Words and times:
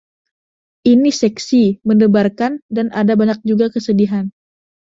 Ini 0.91 1.11
seksi, 1.21 1.63
mendebarkan 1.87 2.53
dan 2.75 2.87
ada 3.01 3.13
banyak 3.19 3.39
juga 3.49 3.65
kesedihan. 3.75 4.25